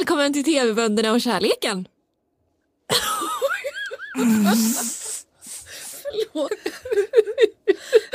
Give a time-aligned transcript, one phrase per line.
[0.00, 1.88] Välkommen till TV-bönderna och kärleken.
[6.02, 6.50] Förlåt.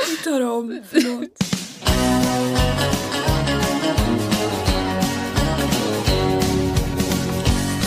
[0.08, 1.30] Vi tar om, förlåt.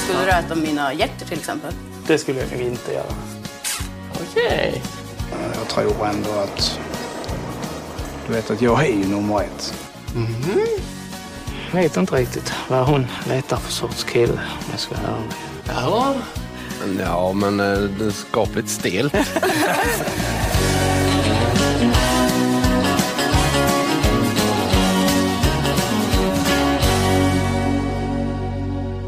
[0.04, 1.74] Skulle du äta mina hjärtor till exempel?
[2.08, 3.14] Det skulle jag nog inte göra.
[4.22, 4.82] Okej.
[5.56, 6.80] Jag tror ändå att...
[8.28, 9.74] Du vet att jag är ju nummer ett.
[10.16, 10.99] Jag
[11.74, 15.34] vet inte riktigt vad hon letar för sorts kille om jag ska vara ärlig.
[15.68, 16.16] Ja,
[17.00, 19.14] ja men eh, det är skapligt stelt.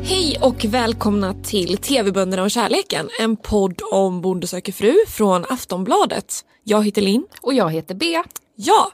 [0.03, 3.09] Hej och välkomna till TV-bönderna och kärleken.
[3.19, 6.45] En podd om Bonde söker fru från Aftonbladet.
[6.63, 7.25] Jag heter Linn.
[7.41, 8.23] Och jag heter B.
[8.55, 8.91] Ja,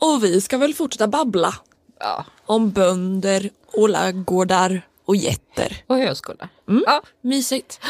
[0.00, 1.54] och vi ska väl fortsätta babbla
[2.00, 2.24] Ja.
[2.46, 5.76] om bönder och laggårdar och getter.
[5.86, 6.48] Och högskola.
[6.68, 6.82] Mm.
[6.86, 7.02] Ja.
[7.20, 7.80] Mysigt.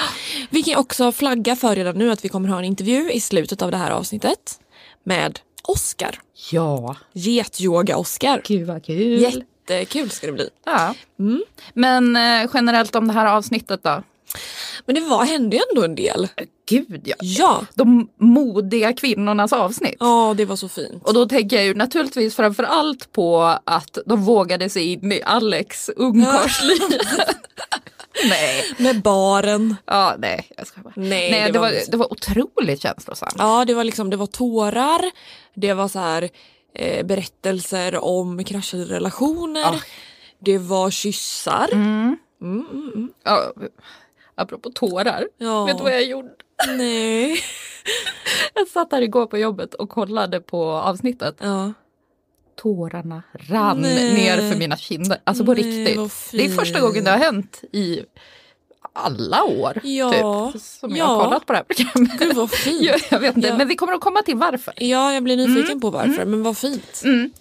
[0.50, 3.62] Vi kan också flagga för redan nu att vi kommer ha en intervju i slutet
[3.62, 4.60] av det här avsnittet
[5.04, 6.20] med Oscar.
[6.50, 6.96] ja.
[7.12, 8.42] Getyoga-Oscar.
[8.44, 9.20] Gud vad kul.
[9.20, 10.48] Jättekul ska det bli.
[10.64, 10.94] Ja.
[11.18, 11.42] Mm.
[11.74, 14.02] Men eh, generellt om det här avsnittet då?
[14.86, 16.28] Men det var, hände ju ändå en del.
[16.68, 17.14] Gud ja.
[17.20, 19.96] Ja, De modiga kvinnornas avsnitt.
[20.00, 21.04] ja det var så fint.
[21.04, 25.22] Och då tänker jag ju naturligtvis framför allt på att de vågade sig in i
[25.22, 26.78] Alex ungkarlsliv.
[28.28, 28.64] nej.
[28.78, 29.76] Med baren.
[29.86, 30.92] Ja, nej, jag ska bara.
[30.96, 33.34] Nej, nej det det, var det var otroligt känslosamt.
[33.38, 35.00] Ja, det var liksom, det var tårar,
[35.54, 36.28] det var så här
[36.74, 39.74] eh, berättelser om kraschade relationer, Ja.
[40.38, 41.68] det var kyssar.
[41.72, 42.16] Mm.
[42.42, 43.08] Mm, mm, mm.
[43.24, 43.52] Ja,
[44.40, 45.64] apropå tårar, Ja.
[45.64, 46.28] vet du vad jag gjorde?
[46.68, 47.38] Nej.
[48.54, 51.36] Jag satt här igår på jobbet och kollade på avsnittet.
[51.40, 51.72] Ja.
[52.62, 54.14] Tårarna rann Nej.
[54.14, 55.18] ner för mina kinder.
[55.24, 56.28] Alltså på Nej, riktigt.
[56.32, 58.00] Det är första gången det har hänt i
[58.92, 59.80] alla år.
[59.82, 60.50] Ja.
[60.52, 62.18] Typ, som jag har kollat på det här programmet.
[62.18, 62.82] Gud vad fint.
[62.84, 63.56] Jag, jag vet inte, Ja.
[63.56, 64.74] men vi kommer att komma till varför.
[64.76, 67.02] Ja, jag blir nyfiken på varför, men vad fint.
[67.04, 67.32] Mm.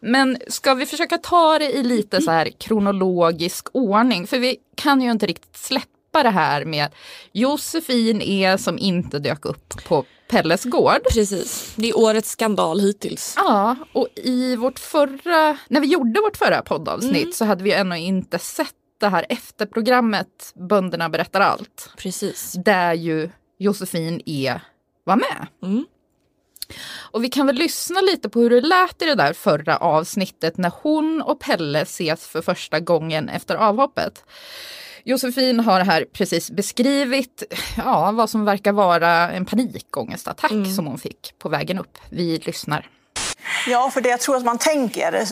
[0.00, 4.26] Men ska vi försöka ta det i lite så här kronologisk ordning?
[4.26, 6.88] För vi kan ju inte riktigt släppa det här med
[7.32, 11.00] Josefin är som inte dök upp på Pelles gård.
[11.12, 13.34] Precis, det är årets skandal hittills.
[13.36, 17.32] Ja, och i vårt förra, när vi gjorde vårt förra poddavsnitt Mm.
[17.32, 21.90] så hade vi ännu inte sett det här efterprogrammet Bönderna berättar allt.
[21.96, 22.52] Precis.
[22.64, 24.60] Där ju Josefin är,
[25.04, 25.46] var med.
[25.62, 25.86] Mm.
[27.10, 30.56] Och vi kan väl lyssna lite på hur det lät i det där förra avsnittet
[30.56, 34.24] när hon och Pelle ses för första gången efter avhoppet.
[35.08, 37.42] Josefin har här precis beskrivit
[37.76, 41.98] ja, vad som verkar vara en panikångestattack som hon fick på vägen upp.
[42.10, 42.88] Vi lyssnar.
[43.66, 45.24] Ja, för det jag tror att man tänker,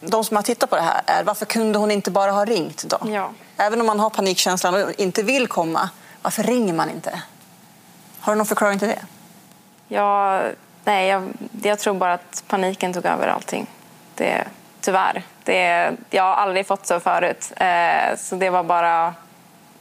[0.00, 2.84] de som har tittat på det här, är varför kunde hon inte bara ha ringt
[2.88, 2.98] då?
[3.10, 3.32] Ja.
[3.56, 5.90] Även om man har panikkänslan och inte vill komma,
[6.22, 7.22] varför ringer man inte?
[8.20, 9.02] Har du någon förklaring till det?
[9.88, 10.42] Jag,
[10.84, 11.32] nej, jag,
[11.62, 13.66] jag tror bara att paniken tog över allting.
[14.14, 14.44] Det,
[14.80, 15.22] tyvärr.
[15.44, 17.52] Det, jag har aldrig fått så förut.
[17.56, 19.14] Eh, så det var bara...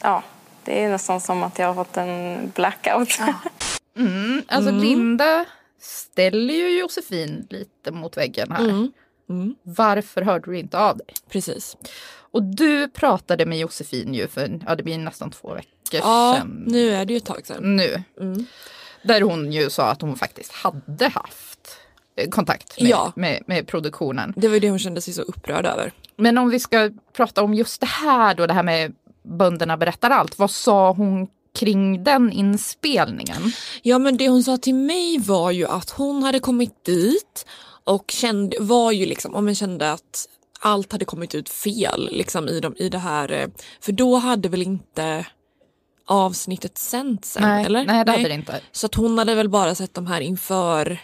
[0.03, 0.23] Ja,
[0.63, 3.17] det är nästan som att jag har fått en blackout.
[4.47, 5.45] Alltså Linda
[5.79, 8.88] ställer ju Josefin lite mot väggen här.
[9.63, 11.07] Varför hörde du inte av dig?
[11.29, 11.78] Precis.
[12.34, 16.63] Och du pratade med Josefin ju för ja, det blir nästan två veckor Ja, sedan.
[16.68, 17.75] nu är det ju ett tag sedan.
[17.75, 18.03] nu.
[19.03, 21.78] Där hon ju sa att hon faktiskt hade haft
[22.16, 23.13] eh, kontakt med, Ja.
[23.16, 24.33] med, med produktionen.
[24.38, 25.91] Det var ju det hon kände sig så upprörd över.
[26.16, 30.09] Men om vi ska prata om just det här då, det här med bönderna berättar
[30.09, 30.39] allt.
[30.39, 31.27] Vad sa hon
[31.59, 33.51] kring den inspelningen?
[33.81, 37.45] Ja men det hon sa till mig var ju att hon hade kommit dit
[37.83, 40.27] och kände, var ju liksom, om man kände att
[40.59, 43.31] allt hade kommit ut fel liksom i, de, i det här.
[43.31, 43.47] eh,
[43.81, 45.25] För då hade väl inte
[46.05, 47.85] avsnittet sänts än, nej, eller?
[47.85, 48.61] nej, det hade det inte.
[48.71, 50.99] Så att hon hade väl bara sett de här inför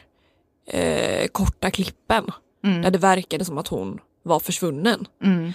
[0.68, 2.32] eh, korta klippen.
[2.62, 5.08] Där det verkade som att hon var försvunnen.
[5.24, 5.54] Mm.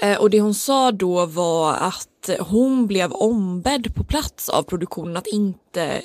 [0.00, 2.08] Eh, och det hon sa då var att
[2.40, 6.02] hon blev ombedd på plats av produktionen att inte,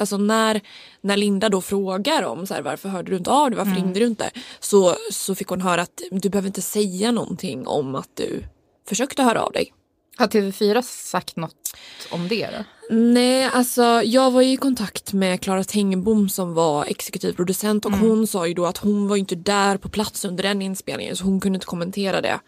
[0.00, 0.60] alltså när,
[1.00, 4.00] när Linda då frågar om så här, varför hörde du inte av dig, varför ringde
[4.00, 4.30] du inte?
[4.60, 8.44] Så, så fick hon höra att du behöver inte säga någonting om att du
[8.88, 9.72] försökte höra av dig.
[10.16, 11.76] Har TV4 sagt något
[12.10, 12.64] om det då?
[12.90, 17.92] Nej, alltså jag var ju i kontakt med Klara Tengbom som var exekutiv producent och
[17.92, 21.24] hon sa ju då att hon var inte där på plats under den inspelningen så
[21.24, 22.40] hon kunde inte kommentera det.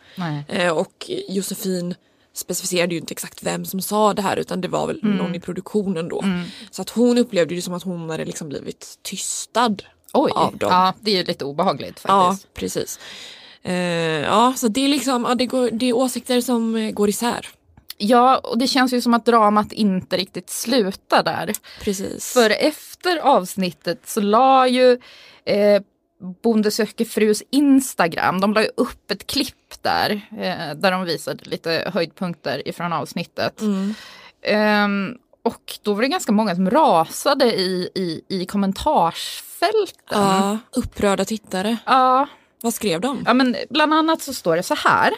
[0.48, 1.94] Eh, och Josefin
[2.34, 5.40] specificerade ju inte exakt vem som sa det här utan det var väl någon i
[5.40, 6.25] produktionen då.
[6.70, 9.76] Så att hon upplevde det som att hon hade liksom blivit tystad
[10.12, 10.69] Oj, av dem.
[10.72, 12.54] ja det är ju lite obehagligt Ja, faktiskt.
[12.54, 12.98] precis.
[13.62, 17.08] Eh, ja, så det är liksom, ja, det, går, det är åsikter som eh, går
[17.08, 17.48] isär.
[18.02, 21.52] Ja, och det känns ju som att dramat inte riktigt slutar där.
[21.81, 22.32] Precis.
[22.32, 24.99] För efter avsnittet så la ju
[25.44, 25.82] eh,
[26.43, 31.44] Bonde söker frus Instagram, de la ju upp ett klipp där eh, där de visade
[31.44, 33.61] lite höjdpunkter ifrån avsnittet.
[33.61, 33.94] Mm.
[34.43, 35.14] Ehm,
[35.44, 40.20] och då var det ganska många som rasade i, i, i kommentarsfälten.
[40.20, 41.76] Ja, upprörda tittare.
[41.87, 42.26] Ja,
[42.62, 43.23] Vad skrev de?
[43.26, 45.12] Ja, men bland annat så står det så här.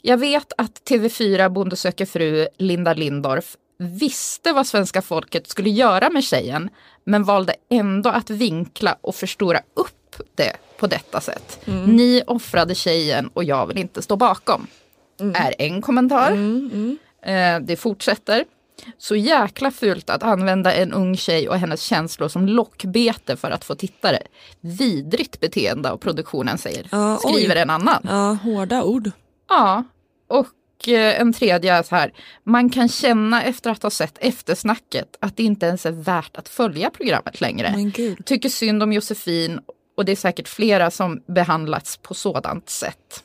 [0.00, 6.10] Jag vet att TV4 Bonde söker fru Linda Lindorff visste vad svenska folket skulle göra
[6.10, 6.70] med tjejen
[7.04, 11.58] men valde ändå att vinkla och förstora upp det på detta sätt.
[11.86, 14.66] Ni offrade tjejen och jag vill inte stå bakom.
[15.34, 16.32] Är en kommentar.
[17.22, 18.44] Eh, det fortsätter.
[18.98, 23.64] Så jäkla fult att använda en ung tjej och hennes känslor som lockbete för att
[23.64, 24.18] få tittare.
[24.60, 27.32] Vidrigt beteende av produktionen säger, Ja, oj.
[27.34, 28.06] skriver en annan.
[28.08, 29.10] Ja, hårda ord.
[29.52, 29.84] Ja,
[30.28, 32.12] och eh, en tredje är så här.
[32.44, 36.48] Man kan känna efter att ha sett eftersnacket att det inte ens är värt att
[36.48, 37.74] följa programmet längre.
[38.24, 39.60] Tycker synd om Josefin
[39.96, 43.24] och det är säkert flera som behandlats på sådant sätt.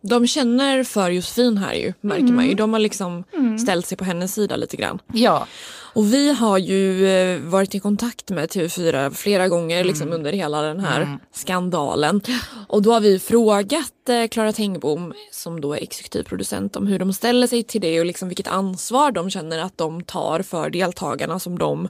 [0.00, 2.54] De känner för Josefin här ju, märker man ju.
[2.54, 3.24] De har liksom
[3.62, 4.98] ställt sig på hennes sida lite grann.
[5.12, 5.46] Ja,
[5.94, 10.62] Och vi har ju eh, varit i kontakt med TV4 flera gånger liksom under hela
[10.62, 12.20] den här skandalen.
[12.68, 16.98] Och då har vi frågat eh, Klara Tengbom som då är exekutiv producent om hur
[16.98, 20.70] de ställer sig till det och liksom vilket ansvar de känner att de tar för
[20.70, 21.88] deltagarna som de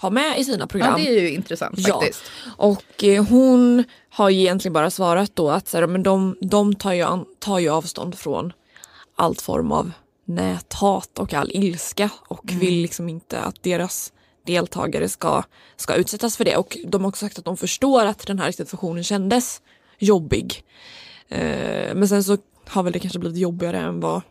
[0.00, 0.90] har med i sina program.
[0.90, 2.22] ja, det är ju intressant faktiskt.
[2.56, 6.74] Och eh, hon har ju egentligen bara svarat då att så här, men de, de
[6.74, 8.52] tar, ju an, tar ju avstånd från
[9.16, 9.92] allt form av
[10.24, 14.12] näthat och all ilska och vill liksom inte att deras
[14.46, 15.42] deltagare ska,
[15.76, 16.56] ska utsättas för det.
[16.56, 19.62] Och de har också sagt att de förstår att den här situationen kändes
[19.98, 20.64] jobbig.
[21.28, 24.22] Eh, men sen så har väl det kanske blivit jobbigare än vad,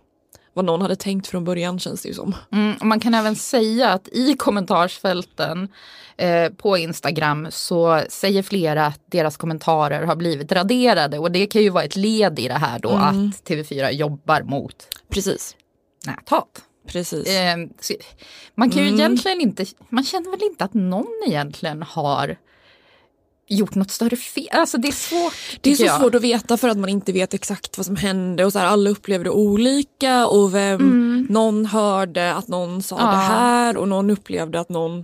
[0.59, 2.35] vad någon hade tänkt från början känns det ju som.
[2.51, 5.67] Mm, man kan även säga att i kommentarsfälten
[6.17, 11.61] eh, på Instagram så säger flera att deras kommentarer har blivit raderade och det kan
[11.61, 14.75] ju vara ett led i det här då att TV4 jobbar mot
[15.09, 15.55] Precis.
[16.05, 16.61] näthat.
[16.87, 17.27] Precis.
[17.27, 17.57] Eh,
[18.55, 22.37] man kan ju egentligen inte, man känner väl inte att någon egentligen har
[23.49, 24.47] gjort något större fel.
[24.51, 25.33] Alltså det är svårt.
[25.61, 25.99] Det är så jag.
[26.01, 28.65] svårt att veta för att man inte vet exakt vad som hände och så här,
[28.65, 33.07] alla upplever det olika och vem, någon hörde att någon sa Mm.
[33.11, 33.15] Ja.
[33.17, 35.03] det här och någon upplevde att någon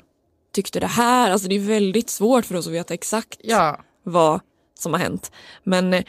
[0.55, 1.31] tyckte det här.
[1.31, 3.79] Alltså det är väldigt svårt för oss att veta exakt Ja.
[4.03, 4.39] vad
[4.79, 5.31] som har hänt.
[5.63, 6.03] Men eh,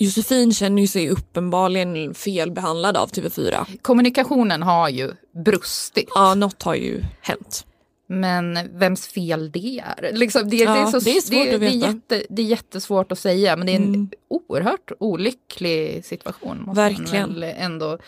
[0.00, 3.78] Josefin känner ju sig uppenbarligen felbehandlad av TV4.
[3.82, 5.12] Kommunikationen har ju
[5.44, 6.08] brustit.
[6.14, 7.64] Ja, något har ju hänt.
[8.10, 10.10] Men vems fel det är?
[10.12, 11.86] Liksom, det, Ja, det, är så, det är svårt det, att det, är veta.
[11.86, 14.10] jätte, det är jättesvårt att säga men det är en Mm.
[14.28, 16.56] oerhört olycklig situation.
[16.56, 17.34] Måste man Verkligen.
[17.40, 17.98] väl Ändå.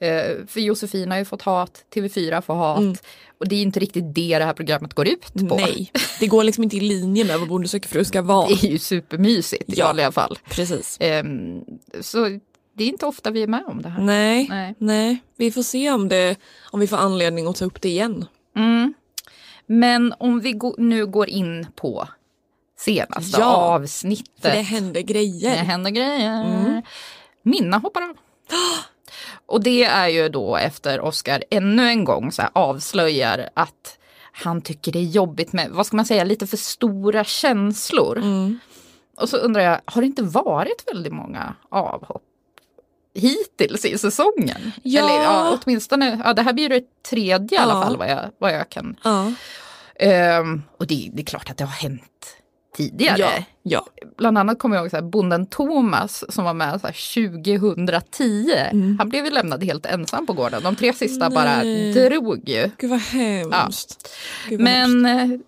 [0.00, 2.94] Eh, för Josefin har ju fått hat, TV4 får hat Mm.
[3.38, 5.56] och det är inte riktigt det det här programmet går ut på.
[5.56, 5.90] Nej,
[6.20, 8.46] det går liksom inte i linje med vad Bonde söker fru ska vara.
[8.60, 9.86] Det är ju supermysigt i Ja.
[9.86, 10.38] vanliga fall.
[10.50, 10.96] Precis.
[11.00, 11.60] Ehm,
[12.00, 12.24] så
[12.76, 14.02] det är inte ofta vi är med om det här.
[14.02, 14.74] Nej, Nej.
[14.78, 15.18] nej.
[15.36, 16.36] Vi får se om, det,
[16.70, 18.24] om vi får anledning att ta upp det igen.
[18.56, 18.94] Mm.
[19.66, 22.08] Men om vi nu går in på
[22.78, 24.42] senaste Ja, avsnittet.
[24.42, 25.50] För det händer grejer.
[25.50, 26.44] Det händer grejer.
[26.44, 26.82] Mm.
[27.42, 28.16] Minna hoppar av.
[29.46, 33.98] Och det är ju då efter Oscar ännu en gång så avslöjar att
[34.32, 38.18] han tycker det är jobbigt med, vad ska man säga, lite för stora känslor.
[38.18, 38.58] Mm.
[39.16, 42.22] Och så undrar jag, har det inte varit väldigt många avhopp
[43.14, 44.72] hittills i säsongen?
[44.82, 45.00] Ja.
[45.00, 48.54] Eller ja, åtminstone, ja, det här blir det tredje i alla fall vad jag, vad
[48.54, 48.96] jag kan.
[49.04, 49.32] Ja.
[49.98, 52.36] Ehm, och det, det är klart att det har hänt
[52.76, 53.18] tidigare.
[53.18, 53.44] Ja.
[53.62, 53.86] ja.
[54.16, 57.30] Bland annat kommer jag ihåg så här, bonden Thomas som var med så här,
[57.64, 58.96] 2010.
[58.98, 60.62] Han blev ju lämnad helt ensam på gården.
[60.62, 61.92] De tre sista bara Nej.
[61.92, 62.70] drog ju.
[62.78, 64.08] Gud vad hemskt.
[64.48, 65.44] Gud, vad Men hemskt.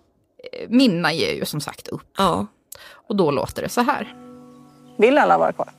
[0.53, 2.07] eh, Minna ger ju som sagt upp.
[2.17, 2.45] Ja.
[2.89, 4.15] Och då låter det så här.
[4.97, 5.69] Vill alla vara kvar?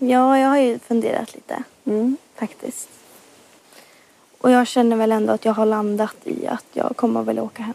[0.00, 1.62] Ja, jag har ju funderat lite
[2.38, 2.88] faktiskt.
[4.40, 7.62] Och jag känner väl ändå att jag har landat i att jag kommer väl åka
[7.62, 7.74] hem.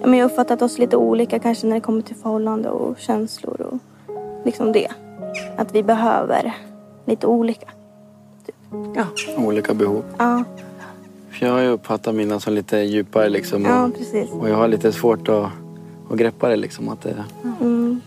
[0.00, 2.98] Ja, men jag har uppfattat oss lite olika kanske när det kommer till förhållande och
[2.98, 3.78] känslor och
[4.44, 4.88] liksom det.
[5.56, 6.52] Att vi behöver
[7.04, 7.66] lite olika.
[9.38, 10.04] Olika behov.
[10.18, 10.44] Ja,
[11.30, 13.64] För jag har ju uppfattat mina som lite djupare liksom.
[13.64, 14.30] ja Och, precis.
[14.30, 15.50] och jag har lite svårt att,
[16.10, 16.88] att greppa det liksom.
[16.88, 17.24] Att det,
[17.60, 18.00] Mm.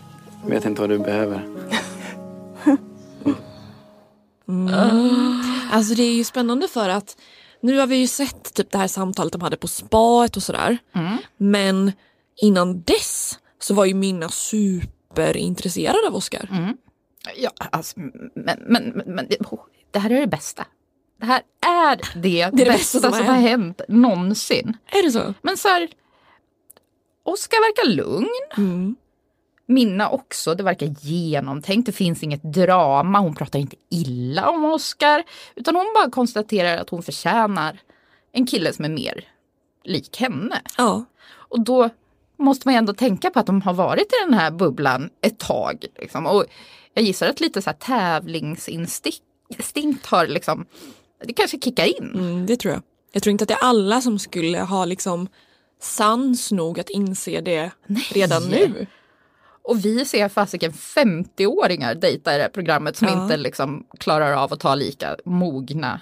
[0.44, 1.46] jag vet inte vad du behöver.
[5.70, 7.16] Alltså det är ju spännande för att
[7.60, 10.78] nu har vi ju sett typ det här samtalet de hade på spaet och sådär.
[11.36, 11.92] Men
[12.36, 16.48] innan dess så var ju Minna superintresserad av Oscar.
[17.36, 18.00] Ja, alltså,
[18.34, 19.60] men, men, men, oh,
[19.90, 20.66] det här är det bästa.
[21.20, 24.76] Det här är det, det bästa, bästa som som, har har hänt någonsin.
[24.86, 25.34] Är det så?
[25.42, 25.88] Men så här,
[27.22, 28.28] Oskar verkar lugn.
[28.56, 28.96] Mm.
[29.70, 31.86] Minna också, det verkar genomtänkt.
[31.86, 33.18] Det finns inget drama.
[33.18, 35.24] Hon pratar inte illa om Oskar.
[35.54, 37.80] Utan hon bara konstaterar att hon förtjänar
[38.32, 39.28] en kille som är mer
[39.84, 40.60] lik henne.
[40.76, 41.04] Ja.
[41.32, 41.90] Och då
[42.36, 45.38] måste man ju ändå tänka på att de har varit i den här bubblan ett
[45.38, 45.84] tag.
[45.98, 46.26] Liksom.
[46.26, 46.44] Och
[46.94, 50.66] jag gissar att lite så här tävlingsinstinkt har liksom,
[51.24, 52.10] det kanske kickar in.
[52.14, 52.82] Mm, det tror jag.
[53.12, 55.28] Jag tror inte att det är alla som skulle ha liksom
[55.80, 57.70] sans nog att inse det
[58.12, 58.86] redan nu.
[59.64, 63.22] Och vi ser fasiken 50-åringar dejta i det här programmet som Ja.
[63.22, 66.00] inte liksom klarar av att ta lika mogna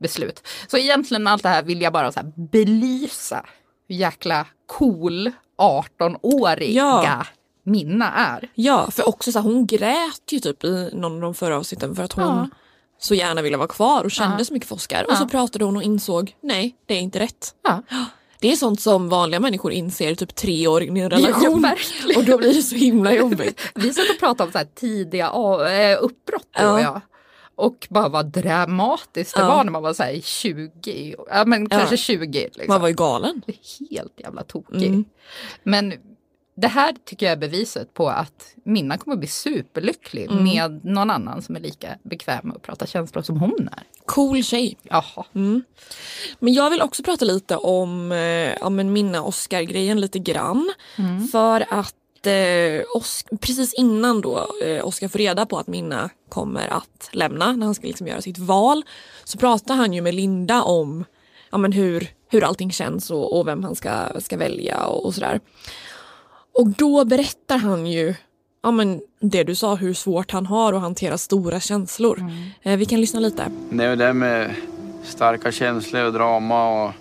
[0.00, 0.46] beslut.
[0.68, 3.44] Så egentligen allt det här vill jag bara så här belysa
[3.88, 6.72] hur jäkla cool 18-åriga
[7.04, 7.26] Ja.
[7.64, 8.48] Minna är.
[8.54, 11.94] Ja, för också så här, hon grät ju typ i någon av de förra avsnitten
[11.96, 12.48] för att hon Ja.
[12.98, 15.10] så gärna ville vara kvar och kände så mycket för Oscar.
[15.10, 17.54] Och så pratade hon och insåg, nej det är inte rätt.
[18.40, 18.48] Ja.
[18.48, 21.62] Det är sånt som vanliga människor inser typ tre år in i en relation.
[21.62, 22.18] verkligen.
[22.20, 23.60] och då blir det så himla jobbigt.
[23.74, 26.72] Vi satt och pratade om så här tidiga eh, uppbrott du Ja.
[26.72, 27.00] och jag.
[27.54, 29.48] Och bara vad dramatiskt det Ja.
[29.48, 31.96] var när man var så här 20, ja men kanske Ja.
[31.96, 32.40] 20.
[32.42, 32.64] Liksom.
[32.68, 33.42] Man var ju galen.
[33.90, 34.86] helt jävla tokig.
[34.86, 35.04] Mm.
[35.62, 35.94] Men
[36.60, 40.44] det här tycker jag är beviset på att Minna kommer bli superlycklig Mm.
[40.44, 43.82] med någon annan som är lika bekväm med att prata känslor som hon är.
[44.06, 44.76] Cool tjej.
[44.82, 45.24] Jaha.
[45.34, 45.62] Mm.
[46.38, 50.72] Men jag vill också prata lite om, eh, men Minna Oscar-grejen lite grann.
[51.32, 51.94] För att
[52.26, 57.52] eh, Os- precis innan då eh, Oscar får reda på att Minna kommer att lämna
[57.52, 58.82] när han ska liksom göra sitt val
[59.24, 61.04] så pratar han ju med Linda om
[61.50, 65.14] ja, men hur, hur allting känns och, och vem han ska, ska välja och, och
[65.14, 65.40] sådär.
[66.54, 68.14] Och då berättar han ju
[68.62, 72.30] ja, men det du sa, hur svårt han har att hantera stora känslor.
[72.62, 73.50] Eh, vi kan lyssna lite.
[73.70, 74.54] Det är det med
[75.04, 76.92] starka känslor och drama och...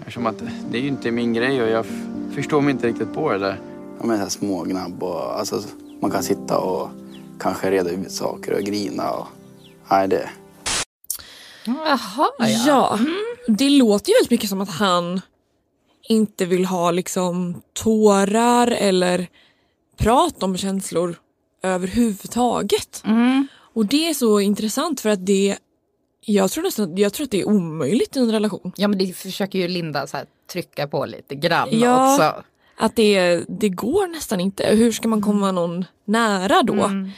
[0.00, 1.86] Eftersom att det är ju inte min grej och jag
[2.34, 3.60] förstår mig inte riktigt på det där.
[4.00, 5.62] Ja, men så här smågnabb och alltså,
[6.00, 6.88] man kan sitta och
[7.40, 9.26] kanske reda ut saker och grina och...
[9.90, 10.28] Nej, det...
[11.64, 12.46] Jaha, ja.
[12.66, 12.98] Ja,
[13.48, 15.20] det låter ju väldigt mycket som att han
[16.08, 19.26] inte vill ha liksom tårar eller
[19.96, 21.16] prat om känslor
[21.62, 23.02] överhuvudtaget.
[23.06, 23.46] Mm.
[23.74, 25.58] Och det är så intressant för att det
[26.20, 28.72] jag tror nästan jag tror att det är omöjligt i en relation.
[28.76, 32.12] Ja men det försöker ju Linda så här trycka på lite grann Ja.
[32.14, 32.42] också.
[32.76, 34.66] Att det, det går nästan inte.
[34.66, 36.72] Hur ska man komma någon nära då?
[36.84, 37.10] Mm.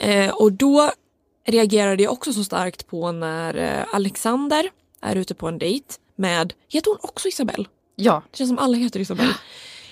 [0.00, 0.90] Eh, och då
[1.46, 4.70] reagerade jag också så starkt på när eh, Alexander
[5.00, 7.64] är ute på en dejt med, heter hon också Isabelle?
[8.00, 8.22] Ja.
[8.30, 9.34] Det känns som alla heter Isabelle.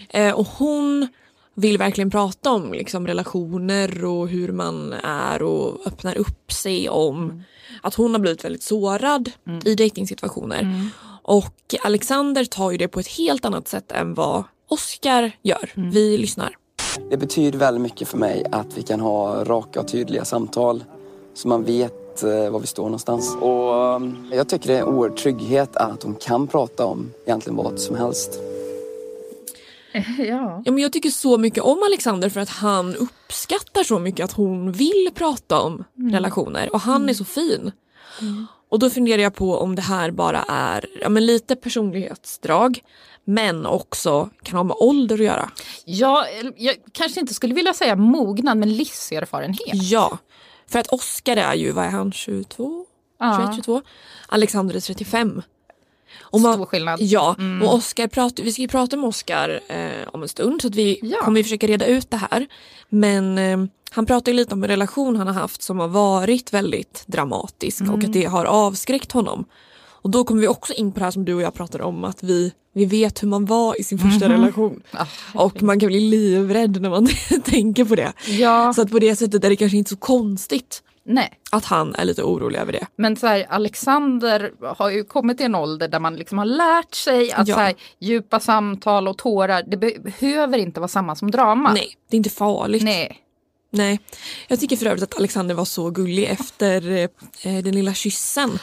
[0.09, 1.09] Eh, och hon
[1.55, 7.43] vill verkligen prata om liksom, relationer och hur man är och öppnar upp sig om
[7.83, 9.31] att hon har blivit väldigt sårad
[9.65, 10.91] i dejtingsituationer.
[11.23, 15.73] Och Alexander tar ju det på ett helt annat sätt än vad Oscar gör.
[15.75, 16.57] Vi lyssnar.
[17.11, 20.85] Det betyder väldigt mycket för mig att vi kan ha raka och tydliga samtal
[21.35, 23.37] så man vet eh, var vi står någonstans.
[23.41, 24.01] Och eh,
[24.33, 27.97] jag tycker det är en oerhörd trygghet att de kan prata om egentligen vad som
[27.97, 28.39] helst.
[30.19, 30.63] Ja.
[30.65, 34.33] Ja, men jag tycker så mycket om Alexander för att han uppskattar så mycket att
[34.33, 37.73] hon vill prata om relationer och han är så fin.
[38.69, 42.81] Och då funderar jag på om det här bara är ja, men lite personlighetsdrag
[43.25, 45.51] men också kan ha med ålder att göra.
[45.85, 49.75] Ja, jag kanske inte skulle vilja säga mognad men livserfarenhet.
[49.75, 50.19] Ja,
[50.69, 52.85] för att Oscar är ju, vad är han, 22?
[53.19, 53.37] Ja.
[53.53, 53.83] 21, 22?
[54.29, 55.43] Alexander är 35.
[56.21, 57.01] Och Stor skillnad.
[57.03, 57.69] Ja, Mm.
[57.69, 60.75] och Oscar pratar, vi ska ju prata med Oscar eh, om en stund så att
[60.75, 61.19] vi Ja.
[61.25, 62.47] kommer försöka reda ut det här.
[62.89, 63.59] Men eh,
[63.91, 67.81] han pratar ju lite om en relation han har haft som har varit väldigt dramatisk
[67.81, 68.01] och Mm.
[68.07, 69.45] att det har avskräckt honom.
[70.01, 72.05] Och då kommer vi också in på det här som du och jag pratade om
[72.05, 74.41] att vi, vi vet hur man var i sin första Mhm.
[74.41, 74.83] relation.
[75.35, 77.09] Och man kan bli livrädd när man
[77.45, 78.13] tänker på det.
[78.29, 78.73] Ja.
[78.73, 81.31] Så att på det sättet är det kanske inte så konstigt Nej.
[81.51, 82.87] att han är lite orolig över det.
[82.97, 86.95] Men så här, Alexander har ju kommit till en ålder där man liksom har lärt
[86.95, 87.55] sig att Ja.
[87.55, 91.73] så här, djupa samtal och tårar, det be- behöver inte vara samma som drama.
[91.73, 92.83] Nej, det är inte farligt.
[92.83, 93.17] Nej.
[93.71, 94.01] Nej.
[94.49, 96.93] Jag tycker för övrigt att Alexander var så gullig efter
[97.43, 98.59] eh, den lilla kyssen.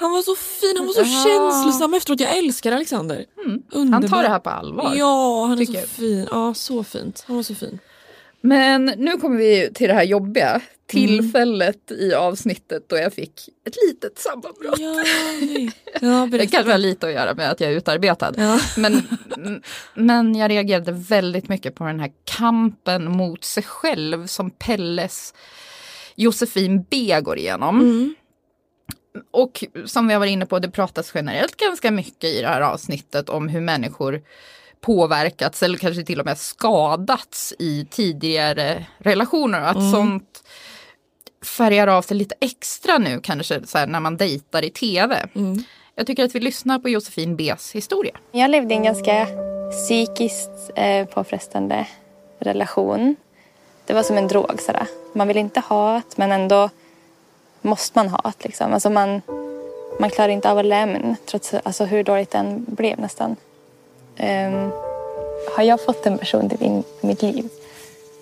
[0.00, 1.24] Han var så fin, han var så Ja.
[1.24, 2.20] känslosam efteråt.
[2.20, 3.24] Jag älskar Alexander.
[3.44, 4.08] Han Underbar.
[4.08, 4.94] tar det här på allvar.
[4.96, 5.88] Ja, han är så jag.
[5.88, 6.26] fin.
[6.30, 7.24] Ja, så fint.
[7.26, 7.78] Han var så fin.
[8.40, 13.74] Men nu kommer vi till det här jobbiga tillfället i avsnittet då jag fick ett
[13.88, 14.78] litet sammanbrott.
[14.78, 14.94] Ja,
[15.40, 15.72] nej.
[16.00, 18.32] ja, det kanske har lite att göra med att jag är utarbetad.
[18.36, 18.60] Ja.
[18.76, 19.02] Men,
[19.94, 25.34] men jag reagerade väldigt mycket på den här kampen mot sig själv som Pelles
[26.14, 27.80] Josefin B går igenom.
[27.80, 28.14] Mm.
[29.30, 32.60] Och som vi har varit inne på, det pratas generellt ganska mycket i det här
[32.60, 34.22] avsnittet om hur människor
[34.80, 39.60] påverkats eller kanske till och med skadats i tidigare relationer.
[39.60, 39.92] Att Mm.
[39.92, 40.42] sånt
[41.44, 45.28] färgar av sig lite extra nu kanske så här, när man dejtar i tv.
[45.34, 45.64] Mm.
[45.94, 48.16] Jag tycker att vi lyssnar på Josefin B's historia.
[48.32, 49.26] Jag levde i en ganska
[49.70, 51.86] psykiskt eh, påfrestande
[52.38, 53.16] relation.
[53.86, 54.60] Det var som en drog.
[54.60, 54.86] Sådär.
[55.12, 56.70] Man vill inte ha det, men ändå
[57.62, 58.32] måste man ha.
[58.42, 58.72] Liksom.
[58.72, 59.22] Alltså man,
[60.00, 63.36] man klarar inte av att lämna, trots alltså, hur dåligt den blev nästan.
[64.16, 64.70] Ehm,
[65.56, 67.48] har jag fått en person typ, in i mitt liv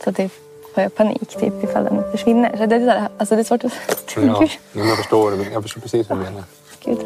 [0.05, 0.33] så typ,
[0.75, 2.57] får jag panik typ, ifall den försvinner.
[2.57, 3.73] Så det, är sådär, alltså, det är svårt att...
[4.17, 5.51] Ja, men jag förstår, det.
[5.53, 6.43] jag förstår precis vad du menar.
[6.85, 6.99] Gud.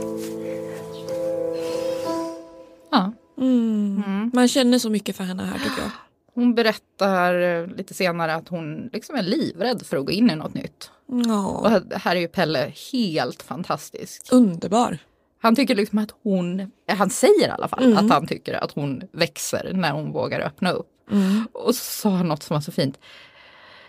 [2.91, 3.13] Ja.
[3.39, 4.31] Mm.
[4.35, 5.91] Man känner så mycket för henne här tycker jag.
[6.35, 10.55] Hon berättar lite senare att hon liksom är livrädd för att gå in i något
[10.55, 10.91] nytt.
[11.27, 11.47] Ja.
[11.47, 14.23] Och här- är ju Pelle helt fantastisk.
[14.33, 14.99] Underbar.
[15.43, 17.99] Han tycker liksom att hon, eh, han säger i alla fall Mm.
[18.07, 20.87] att han tycker att hon växer när hon vågar öppna upp.
[21.11, 21.49] Mm.
[21.53, 22.99] Och så sa han något som var så fint.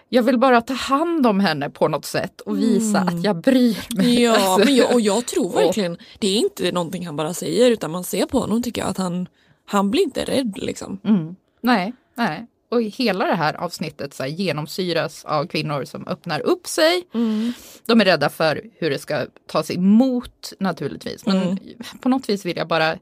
[0.10, 3.18] Jag vill bara ta hand om henne på något sätt och visa Mm.
[3.18, 4.22] att jag bryr mig.
[4.24, 4.66] Ja, Alltså.
[4.66, 8.04] men jag, och jag tror verkligen, det är inte någonting han bara säger utan man
[8.04, 9.28] ser på honom tycker jag att han,
[9.66, 11.00] han blir inte rädd liksom.
[11.04, 11.36] Mm.
[11.62, 12.48] Nej, nej.
[12.72, 17.04] Och hela det här avsnittet så här, genomsyras av kvinnor som öppnar upp sig.
[17.14, 17.54] Mm.
[17.86, 21.26] De är rädda för hur det ska tas emot naturligtvis.
[21.26, 21.58] Men Mm.
[22.02, 22.96] på något vis vill jag bara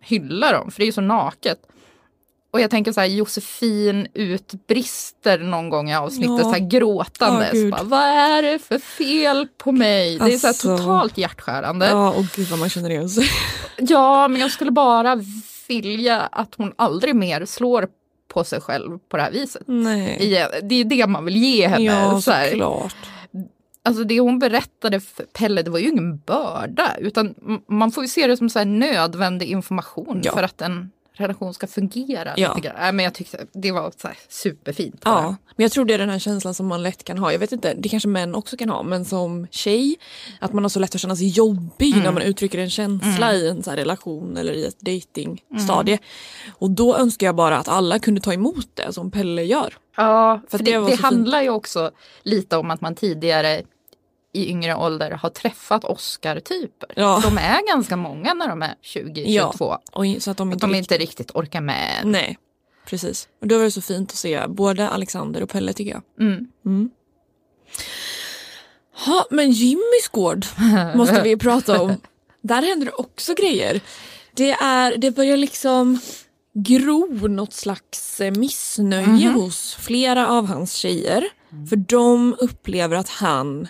[0.00, 1.58] hylla dem, för det är ju så naket.
[2.50, 6.42] Och jag tänker så här, Josefin utbrister någon gång i avsnittet, Ja.
[6.42, 7.52] så här gråtandes.
[7.52, 7.70] Gud.
[7.72, 10.18] bara, Vad är det för fel på mig?
[10.18, 10.68] Det är så Alltså.
[10.70, 11.86] här totalt hjärtskärande.
[11.86, 13.24] Ja, och gud vad man känner igen sig.
[13.78, 15.20] Ja, men jag skulle bara
[15.68, 17.88] vilja att hon aldrig mer slår
[18.36, 19.62] på sig själv på det här viset.
[19.66, 20.16] Nej.
[20.20, 21.84] I- Det är det man vill ge henne.
[21.84, 22.50] Ja, så här.
[22.50, 22.96] såklart.
[23.84, 26.96] Alltså det hon berättade för Pelle, det var ju ingen börda.
[27.00, 27.34] Utan
[27.68, 30.32] man får ju se det som så nödvändig information Ja.
[30.32, 32.34] för att en relation ska fungera.
[32.36, 32.54] Ja.
[32.54, 32.76] lite grann.
[32.80, 35.02] Nej, men jag tyckte det var så superfint.
[35.04, 37.32] Ja, men jag tror det är den här känslan som man lätt kan ha.
[37.32, 39.96] Jag vet inte, det kanske män också kan ha, men som tjej,
[40.40, 42.04] att man har så lätt att känna sig jobbig Mm.
[42.04, 45.94] när man uttrycker en känsla i en så relation eller i ett datingstadie.
[45.94, 46.54] Mm.
[46.58, 49.74] Och då önskar jag bara att alla kunde ta emot det som Pelle gör.
[49.96, 51.90] Ja, För för det det, det handlar ju också
[52.22, 53.62] lite om att man tidigare
[54.36, 56.88] i yngre ålder har träffat Oscar-typer.
[56.96, 57.20] Ja.
[57.24, 59.52] De är ganska många när de är 20-22.
[59.58, 62.02] Ja, och så att de Att inte de riktigt- inte riktigt orkar med.
[62.04, 62.38] Nej,
[62.86, 63.28] precis.
[63.40, 66.02] Och då var det så fint att se både Alexander och Pelle tycker jag.
[66.26, 66.46] Mm.
[66.66, 66.90] Mm.
[69.06, 70.46] Ha, men Jimmys gård
[70.94, 71.96] måste vi prata om.
[72.42, 73.80] Där händer det också grejer.
[74.34, 75.98] Det, är, det börjar liksom
[76.54, 79.34] gro något slags eh, missnöje Mhm.
[79.34, 81.24] hos flera av hans tjejer.
[81.68, 83.68] För de upplever att han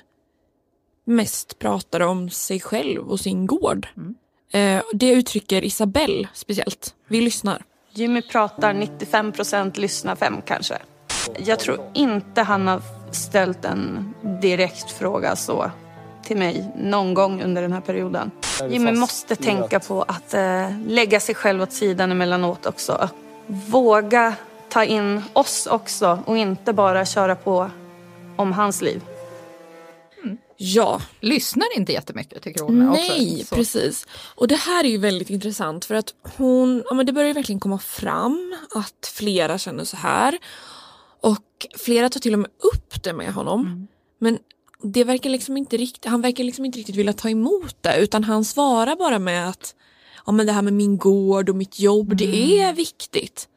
[1.07, 3.89] mest pratar om sig själv och sin gård.
[4.53, 6.95] Eh, det uttrycker Isabelle speciellt.
[7.09, 7.63] Vi lyssnar.
[7.93, 10.79] Jimmy pratar 95 procent, lyssnar 5 kanske.
[11.39, 15.71] Jag tror inte han har ställt en direkt fråga så
[16.25, 18.31] till mig någon gång under den här perioden.
[18.69, 23.09] Jimmy måste tänka på att eh, lägga sig själv åt sidan emellanåt också.
[23.47, 24.35] Våga
[24.69, 27.71] ta in oss också och inte bara köra på
[28.37, 29.03] om hans liv.
[30.57, 31.03] Ja.
[31.21, 33.03] Lyssnar inte jättemycket tycker hon också.
[33.13, 33.55] Nej, Så.
[33.55, 34.07] precis.
[34.35, 37.33] Och det här är ju väldigt intressant för att hon, ja men det börjar ju
[37.35, 40.39] verkligen komma fram att flera känner så här.
[41.21, 43.61] Och flera tar till och med upp det med honom.
[43.61, 43.87] Mm.
[44.19, 44.39] Men
[44.83, 48.25] det verkar liksom inte riktigt, han verkar liksom inte riktigt vilja ta emot det utan
[48.25, 49.75] han svarar bara med att
[50.27, 52.69] ja men det här med min gård och mitt jobb det Mm.
[52.69, 53.49] är viktigt.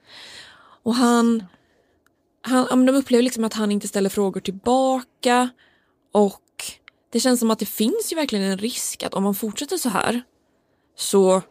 [0.84, 1.44] Och han,
[2.42, 5.50] han ja, men de upplever liksom att han inte ställer frågor tillbaka
[6.12, 6.42] och
[7.10, 9.90] det känns som att det finns ju verkligen en risk att om man fortsätter så
[9.90, 10.22] här
[10.98, 11.42] så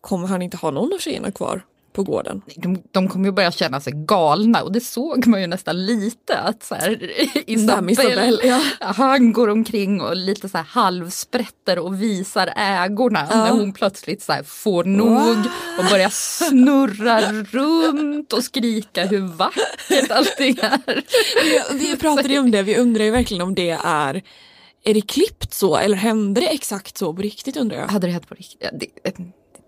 [0.00, 1.62] kommer han inte ha någon av tjejerna kvar
[1.96, 2.42] på gården.
[2.56, 6.38] De, de kommer ju börja känna sig galna och det såg man ju nästan lite
[6.38, 7.12] att så här,
[7.50, 8.62] Isabel, Isabel, ja.
[8.80, 13.36] han går omkring och lite så här halvsprätter och visar ägorna Ja.
[13.36, 15.38] när hon plötsligt så här får nog
[15.78, 21.02] och börjar snurra runt och skrika hur vackert allting är.
[21.72, 24.22] Vi, vi pratade ju om det, vi undrar ju verkligen om det är
[24.86, 27.86] är det klippt så eller händer det exakt så på riktigt undrar jag?
[27.86, 28.58] Hade det hänt på riktigt?
[28.60, 28.86] Ja, det,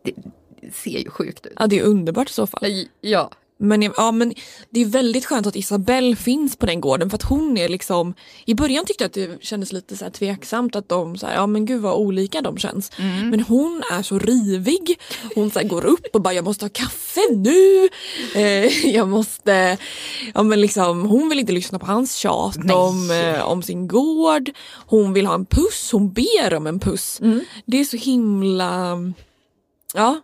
[0.05, 0.15] det,
[0.63, 1.53] det ser ju sjukt ut.
[1.57, 2.87] Ja det är underbart i så fall.
[3.01, 4.35] Ja, Men, ja, men
[4.71, 8.15] det är väldigt skönt att Isabelle finns på den gården för att hon är liksom
[8.45, 11.35] I början tyckte jag att det kändes lite så här tveksamt att de så här,
[11.35, 12.93] ja men gud vad olika de känns.
[13.31, 15.01] Men hon är så rivig.
[15.35, 17.89] Hon så här, går upp och bara jag måste ha kaffe nu.
[18.35, 19.79] Eh, jag måste,
[20.35, 24.51] ja men liksom hon vill inte lyssna på hans tjat om, eh, om sin gård.
[24.87, 27.19] Hon vill ha en puss, hon ber om en puss.
[27.65, 28.99] Det är så himla,
[29.95, 30.21] ja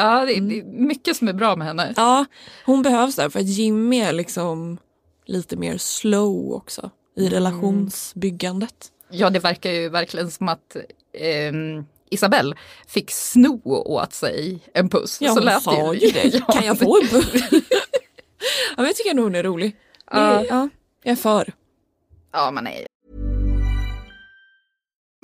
[0.00, 1.94] Ja, det, det är mycket som är bra med henne.
[1.96, 2.24] Ja,
[2.66, 4.78] hon behövs där för att Jimmy är liksom
[5.26, 8.74] lite mer slow också i relationsbyggandet.
[9.10, 10.76] Ja, det verkar ju verkligen som att
[11.18, 12.56] ehm, Isabelle
[12.88, 15.18] fick sno åt sig en puss.
[15.20, 16.24] Ja, Så hon sa ju det.
[16.24, 17.32] Ja, Kan jag få en puss?
[17.50, 17.60] ja,
[18.76, 19.70] men jag tycker nog hon är rolig.
[19.70, 20.44] Det, Ja.
[20.48, 20.68] ja,
[21.02, 21.52] jag är för.
[22.32, 22.86] Ja, men nej.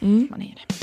[0.00, 0.74] Man är det.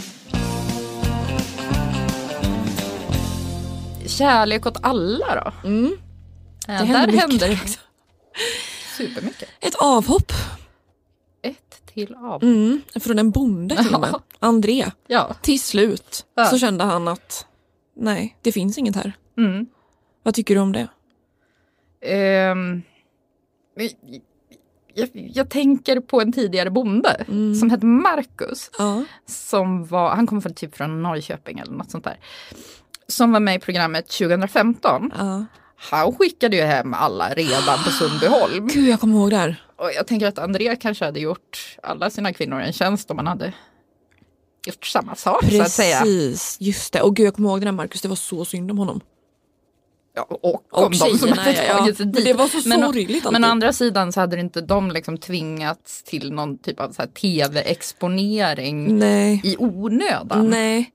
[4.09, 5.67] Kärlek åt alla då?
[5.67, 5.97] Mm.
[6.67, 7.59] Ja, Det där händer mycket händer det
[8.97, 9.49] supermycket.
[9.61, 10.31] Ett avhopp
[11.41, 12.43] Ett till av.
[12.43, 14.15] mm, från en bonde till och med.
[14.39, 14.85] André.
[15.07, 15.35] Ja.
[15.41, 16.45] Till slut Ja.
[16.45, 17.45] så kände han att
[17.95, 19.13] nej, det finns inget här.
[19.37, 19.65] Mm.
[20.23, 20.87] Vad tycker du om det?
[22.01, 22.81] Ehm,
[24.95, 27.25] jag, jag tänker på en tidigare bonde
[27.59, 28.71] som hette Marcus.
[29.25, 32.19] Som var, han kommer från typ från Norrköping eller något sånt där.
[33.07, 35.11] Som var med i programmet 2015.
[35.77, 38.67] Han skickade ju hem alla redan på Sundbyholm.
[38.73, 39.63] Gud, jag kommer ihåg det här.
[39.75, 43.27] Och jag tänker att Andrea kanske hade gjort alla sina kvinnor en tjänst om man
[43.27, 43.53] hade
[44.67, 45.99] gjort samma sak så att säga.
[45.99, 47.01] Precis, just det.
[47.01, 49.01] Och gud, jag kommer ihåg den här Marcus, det var så synd om honom.
[50.15, 52.25] Ja, och Och om de som hade ja, tagit sig dit.
[52.25, 56.03] det var så men, sorgligt men å andra sidan så hade inte de liksom tvingats
[56.03, 59.03] till någon typ av tv-exponering
[59.43, 60.49] i onödan.
[60.49, 60.91] Nej.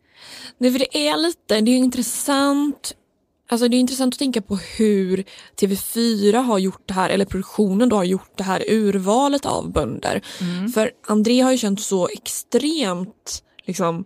[0.59, 2.95] Nej, för det är lite, det är intressant.
[3.49, 5.25] Alltså det är intressant att tänka på hur
[5.61, 10.23] TV4 har gjort det här, eller produktionen då har gjort det här urvalet av bönder.
[10.75, 14.05] För André har ju känt så extremt liksom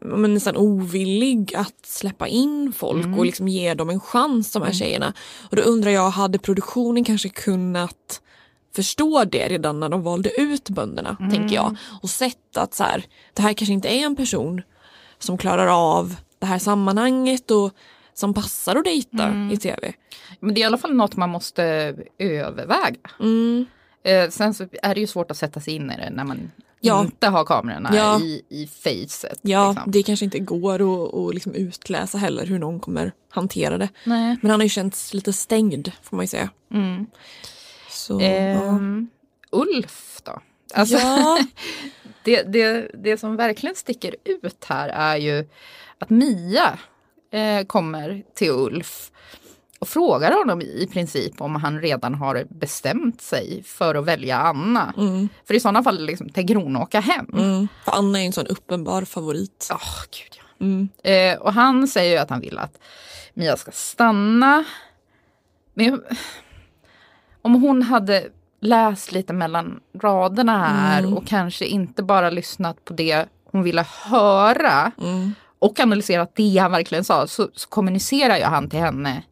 [0.00, 3.18] men nästan ovillig att släppa in folk Mm.
[3.18, 5.12] och liksom ge dem en chans de här tjejerna.
[5.50, 8.20] Och då undrar jag, hade produktionen kanske kunnat
[8.74, 11.30] förstå det redan när de valde ut bönderna, Mm.
[11.32, 11.76] tänker jag.
[12.02, 14.62] Och sett att så här, det här kanske inte är en person
[15.18, 15.66] som klarar
[15.98, 17.70] av det här sammanhanget och
[18.14, 19.50] som passar att dejta Mm.
[19.50, 19.92] i tv.
[20.40, 22.96] Men det är i alla fall något man måste överväga.
[23.20, 23.66] Mm.
[24.02, 26.50] Eh, sen så är det ju svårt att sätta sig in i det när man
[26.80, 27.00] Ja.
[27.00, 28.20] inte har kamerorna Ja.
[28.20, 29.38] i, i facet.
[29.42, 29.90] Ja, liksom.
[29.92, 33.88] det kanske inte går att, att liksom utläsa heller hur någon kommer hantera det.
[34.04, 34.36] Nej.
[34.42, 36.50] Men han har ju känts lite stängd får man ju säga.
[36.72, 37.06] Mm.
[37.90, 39.08] Så, Ehm,
[39.50, 40.40] Ulf då?
[40.74, 41.38] Alltså, Ja.
[42.24, 45.48] det, det, det som verkligen sticker ut här är ju
[45.98, 46.78] att Mia
[47.32, 49.10] eh, kommer till Ulf
[49.80, 54.94] och frågar honom i princip om han redan har bestämt sig för att välja Anna.
[55.46, 57.26] För i sådana fall liksom, tänker hon åka hem.
[57.32, 57.68] Mm.
[57.84, 59.68] För Anna är en sån uppenbar favorit.
[59.72, 60.40] Oh, Gud,
[61.04, 61.10] ja.
[61.10, 62.78] Eh, och han säger ju att han vill att
[63.34, 64.64] Mia ska stanna.
[65.74, 66.00] Men jag-
[67.42, 68.28] om hon hade
[68.60, 71.14] läst lite mellan raderna här Mm.
[71.14, 74.92] och kanske inte bara lyssnat på det hon ville höra
[75.58, 79.22] och analyserat det han verkligen sa så, så kommunicerar ju han till henne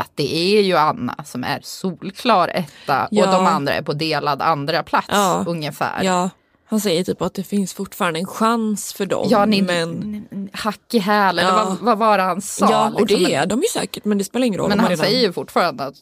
[0.00, 3.24] att det är ju Anna som är solklar etta Ja.
[3.26, 5.44] och de andra är på delad andra plats Ja.
[5.46, 6.02] ungefär.
[6.04, 6.30] Ja,
[6.64, 9.26] han säger typ att det finns fortfarande en chans för dem.
[9.30, 10.48] Ja, ni, men...
[10.52, 11.64] hack i hälen, Ja.
[11.64, 12.70] vad, vad var det han sa?
[12.70, 13.34] Ja, och det liksom?
[13.36, 14.68] är de ju säkert men det spelar ingen roll.
[14.68, 15.94] Men han redan- säger ju fortfarande att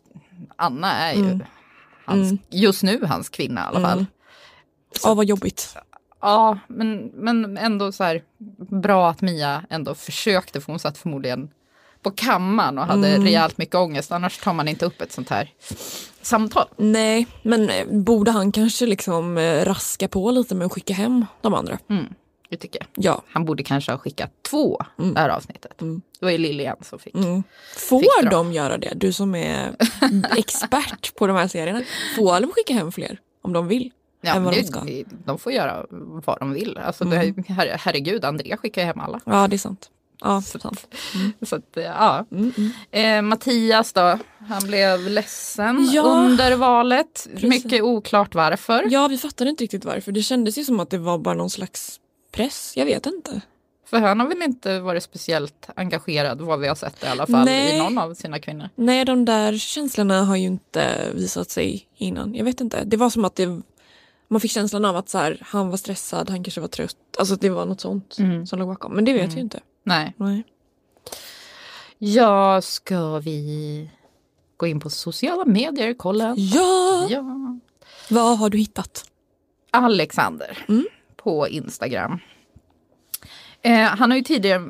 [0.56, 1.42] Anna är ju Mm.
[2.04, 2.38] hans, Mm.
[2.50, 3.98] just nu hans kvinna i alla fall.
[3.98, 4.06] Mm.
[5.04, 5.76] Ja, vad jobbigt.
[6.20, 8.22] Ja, men, men ändå så här
[8.70, 11.50] bra att Mia ändå försökte för hon satt förmodligen
[12.02, 13.22] på kammaren och hade Mm.
[13.24, 14.12] rejält mycket ångest.
[14.12, 15.50] Annars tar man inte upp ett sånt här
[16.22, 16.66] samtal.
[16.76, 21.26] Nej, men eh, borde han kanske liksom eh, raska på lite med att skicka hem
[21.40, 21.78] de andra?
[21.90, 22.06] Mm,
[22.50, 23.04] det tycker jag.
[23.04, 23.22] Ja.
[23.32, 25.72] Han borde kanske ha skickat två det här avsnittet.
[25.78, 27.14] Det var ju Lilian som fick.
[27.14, 27.42] Mm.
[27.74, 28.30] Fick Får dra.
[28.30, 28.92] de göra det?
[28.96, 29.76] Du som är
[30.36, 31.82] expert på de här serierna.
[32.16, 33.90] Får de skicka hem fler om de vill?
[34.20, 34.80] Ja, än vad det, de ska?
[35.24, 36.78] de får göra vad de vill.
[36.78, 37.34] Alltså, Mm.
[37.46, 39.20] det, her, herregud, Andrea skickar ju hem alla.
[39.24, 39.90] Ja, det är sant.
[40.20, 40.86] Ja, sant.
[41.42, 42.26] Så att, ja.
[42.90, 46.02] Eh, Mattias då, han blev ledsen Ja.
[46.02, 47.26] under valet.
[47.34, 47.48] Precis.
[47.48, 48.86] Mycket oklart varför.
[48.90, 50.12] Ja, vi fattade inte riktigt varför.
[50.12, 52.00] Det kändes ju som att det var bara någon slags
[52.32, 52.72] press.
[52.76, 53.40] Jag vet inte.
[53.86, 57.44] För han har väl inte varit speciellt engagerad vad vi har sett i alla fall
[57.44, 57.74] Nej.
[57.76, 58.68] i någon av sina kvinnor.
[58.74, 62.34] Nej, de där känslorna har ju inte visat sig innan.
[62.34, 62.84] Jag vet inte.
[62.84, 63.60] Det var som att det,
[64.28, 66.96] man fick känslan av att så här, han var stressad, han kanske var trött.
[67.18, 68.16] Alltså det var något sånt
[68.48, 68.92] som låg bakom.
[68.94, 69.30] Men det vet Mm.
[69.34, 69.60] vi ju inte.
[69.88, 70.14] Nej.
[70.16, 70.44] Nej.
[71.98, 73.90] Ja, ska vi
[74.56, 76.34] gå in på sociala medier, kolla?
[76.36, 77.06] Ja!
[77.10, 77.58] ja.
[78.10, 79.04] Vad har du hittat?
[79.70, 80.58] Alexander
[81.16, 82.18] på Instagram.
[83.62, 84.62] Eh, han har ju tidigare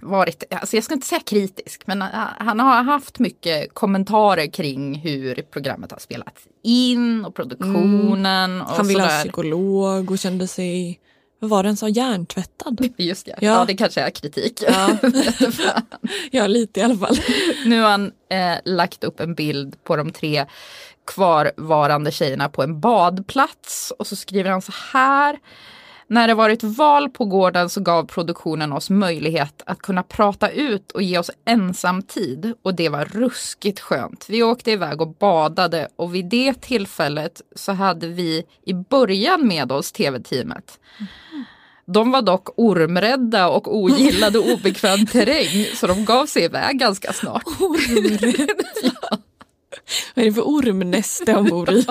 [0.00, 4.94] varit, alltså jag ska inte säga kritisk, men eh, han har haft mycket kommentarer kring
[4.94, 8.60] hur programmet har spelats in och produktionen.
[8.60, 11.00] Och Han ville ha psykolog och kände sig,
[11.38, 12.88] var det han sa, hjärntvättad?
[12.96, 13.64] Just det, ja.
[13.64, 14.62] det kanske är kritik.
[14.66, 14.96] Ja.
[16.30, 17.16] ja, lite i alla fall.
[17.66, 20.46] Nu har han eh, lagt upp en bild på de tre
[21.06, 25.38] kvarvarande tjejerna på en badplats och så skriver han så här.
[26.10, 30.92] När det varit val på gården så gav produktionen oss möjlighet att kunna prata ut
[30.92, 34.26] och ge oss ensamtid och det var ruskigt skönt.
[34.28, 39.72] Vi åkte iväg och badade och vid det tillfället så hade vi i början med
[39.72, 40.78] oss tv-teamet.
[41.84, 47.44] De var dock ormrädda och ogillade obekväm terräng så de gav sig iväg ganska snart.
[50.14, 51.86] Vad är det för ormnäste han bor i?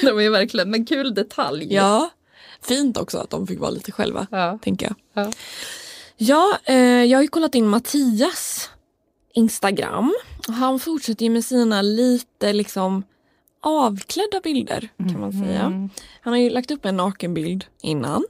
[0.00, 1.74] Det var ju verkligen en kul detalj.
[1.74, 2.10] Ja,
[2.66, 4.26] fint också att de fick vara lite själva,
[4.62, 5.24] tänker jag.
[5.24, 5.32] Ja.
[6.16, 8.70] Ja, eh, jag har ju kollat in Mattias
[9.34, 10.14] Instagram.
[10.48, 13.02] Han fortsätter ju med sina lite liksom
[13.60, 15.88] avklädda bilder kan man säga.
[16.20, 18.24] Han har ju lagt upp en nakenbild innan.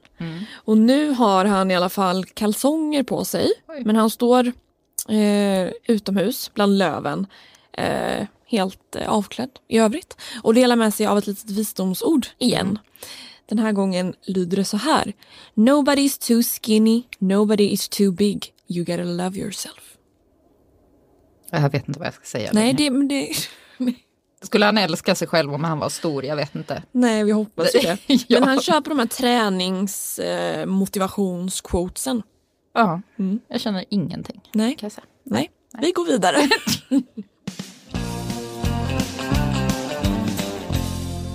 [0.55, 3.53] Och nu har han i alla fall kalsonger på sig.
[3.85, 4.53] Men han står
[5.09, 7.27] eh, utomhus bland löven.
[7.73, 10.17] Eh, helt eh, avklädd i övrigt.
[10.43, 12.79] Och delar med sig av ett litet visdomsord igen.
[13.47, 15.13] Den här gången lyder det så här.
[15.55, 18.53] Nobody is too skinny, nobody is too big.
[18.69, 19.97] You gotta love yourself.
[21.51, 22.51] Jag vet inte vad jag ska säga.
[22.53, 23.29] Nej, det, men det,
[24.43, 26.25] Skulle han älska sig själv om han var stor?
[26.25, 26.83] Jag vet inte.
[26.93, 27.99] nej, vi hoppas ju det.
[28.29, 28.41] Ja.
[28.41, 30.67] Men han kör på de här tränings eh.
[32.75, 33.01] Ja,
[33.49, 34.41] jag känner ingenting.
[34.53, 34.77] Nej.
[34.77, 35.05] Kan jag säga.
[35.25, 36.37] Nej, vi går vidare.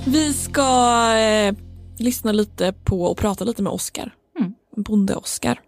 [0.05, 1.55] vi ska eh,
[1.99, 4.13] lyssna lite på och prata lite med Oskar.
[4.39, 4.53] Mm.
[4.75, 5.61] Bonde-Oskar.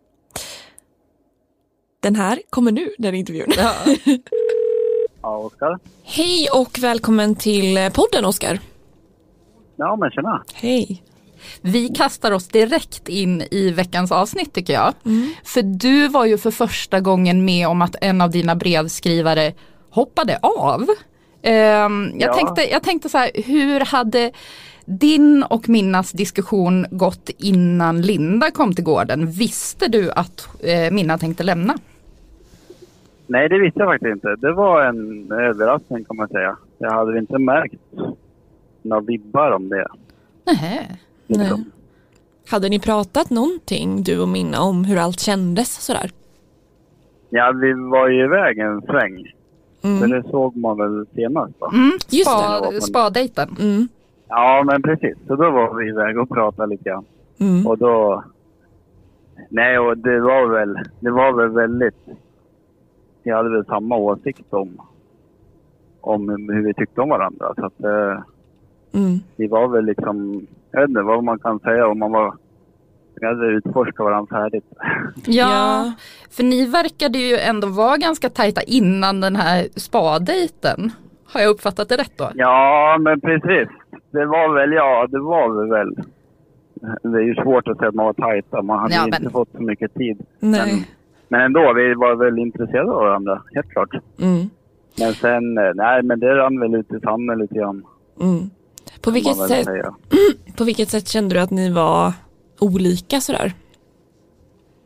[1.99, 3.51] Den här kommer nu, den intervjun.
[3.57, 3.73] Ja,
[5.37, 5.79] Oskar.
[6.03, 8.59] Hej och välkommen till podden Oskar.
[9.75, 10.43] Ja, men tjena.
[10.53, 11.03] Hej.
[11.61, 14.93] Vi kastar oss direkt in i veckans avsnitt tycker jag.
[15.43, 19.53] För du var ju för första gången med om att en av dina brevskrivare
[19.89, 20.87] hoppade av.
[21.41, 22.33] Ehm, jag, Ja.
[22.33, 24.31] tänkte, jag tänkte så här, hur hade
[24.85, 29.31] din och Minnas diskussion gått innan Linda kom till gården?
[29.31, 31.75] Visste du att eh, Minna tänkte lämna?
[33.27, 34.35] Nej, det visste jag faktiskt inte.
[34.35, 36.57] Det var en överraskning kan man säga.
[36.77, 37.81] Jag hade inte märkt
[38.81, 39.87] några vibbar om det.
[40.45, 40.91] Nej.
[41.27, 41.51] Nej.
[42.49, 46.11] Hade ni pratat någonting du och Minna om hur allt kändes sådär?
[47.29, 49.31] Ja, vi var ju iväg en sväng.
[49.83, 49.99] Mm.
[49.99, 51.69] Men det såg man väl senast va?
[51.73, 52.81] Mm, Just spa, det.
[52.81, 53.49] Spadejten.
[53.59, 53.87] Mm.
[54.27, 55.17] Ja, men precis.
[55.27, 57.05] Så då var vi iväg och pratade lite grann.
[57.39, 57.67] Mm.
[57.67, 58.23] Och då...
[59.49, 61.95] Nej, och det var väl, det var väl väldigt...
[63.23, 64.81] Vi hade väl samma åsikt om,
[66.01, 67.53] om hur vi tyckte om varandra.
[67.55, 68.21] Så att eh,
[68.93, 69.19] Mm.
[69.35, 70.47] vi var väl liksom...
[70.71, 72.33] Jag vet inte vad man kan säga om man var...
[73.21, 74.65] Vi hade utforskat varandra färdigt.
[75.25, 75.91] Ja,
[76.31, 80.91] för ni verkade ju ändå vara ganska tajta innan den här spadejten.
[81.33, 82.29] Har jag uppfattat det rätt då?
[82.35, 83.67] Ja, men precis.
[84.11, 85.95] Det var väl, ja, det var väl...
[87.11, 88.61] Det är ju svårt att säga att man var tajta.
[88.61, 90.25] Man hade Ja, men- inte fått så mycket tid.
[90.39, 90.61] Nej.
[90.73, 90.83] Men,
[91.27, 93.89] men ändå, vi var väl intresserade av varandra, helt klart.
[94.21, 94.49] Mm.
[94.99, 97.83] Men sen, eh, nej men det rann väl ut i sanden lite grann.
[98.21, 98.49] Mm.
[99.01, 99.67] På, vilket sätt,
[100.57, 102.13] på vilket sätt kände du att ni var
[102.61, 103.53] olika sådär?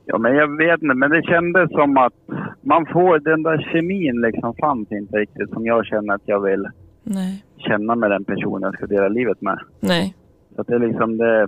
[0.06, 2.14] Ja men jag vet inte, men det kändes som att
[2.62, 6.68] man får den där kemin liksom fanns inte riktigt som jag känner att jag vill
[7.04, 7.44] Nej.
[7.58, 9.60] känna med den personen jag ska dela livet med.
[9.80, 10.16] Nej.
[10.56, 11.48] Så att det är liksom det...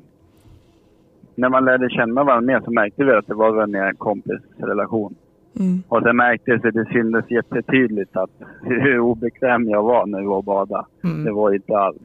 [1.35, 3.95] När man lärde känna varandra mer så märkte vi att det var väl mer en
[3.95, 5.15] kompisrelation.
[5.59, 5.83] Mm.
[5.87, 8.29] Och det märktes, det syntes jättetydligt att
[8.63, 10.85] hur obekväm jag var när vi var och badade.
[11.03, 11.23] Mm.
[11.23, 11.97] Det var inte alls.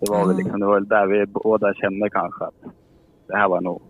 [0.00, 0.36] Det var väl Mm.
[0.36, 2.54] liksom, det var väl där vi båda kände kanske att
[3.26, 3.82] det här var nog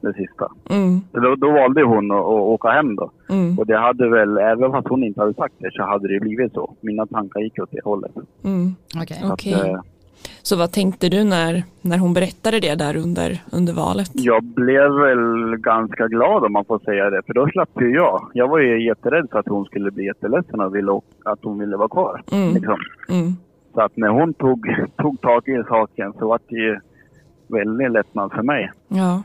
[0.00, 0.52] det sista.
[0.70, 1.00] Mm.
[1.12, 3.10] Då, då valde hon att, att åka hem då.
[3.30, 3.58] Mm.
[3.58, 6.52] Och det hade väl, även fast hon inte hade sagt det, så hade det blivit
[6.52, 6.74] så.
[6.80, 8.12] Mina tankar gick åt det hållet.
[8.44, 8.74] Mm.
[9.02, 9.16] Okej.
[9.20, 9.52] Så att, Okej.
[9.52, 9.80] eh,
[10.42, 14.10] Så vad tänkte du när, när hon berättade det där under, under valet?
[14.14, 18.30] Jag blev väl ganska glad om man får säga det, för då slapp ju jag.
[18.34, 21.76] Jag var ju jätterädd för att hon skulle bli jätteledsen och ville, att hon ville
[21.76, 22.22] vara kvar.
[22.32, 22.54] Mm.
[22.54, 22.76] Liksom.
[23.08, 23.32] Mm.
[23.74, 26.80] Så att när hon tog, tog tag i saken så var det ju
[27.52, 28.72] väldigt lättnad för mig.
[28.88, 29.22] Ja.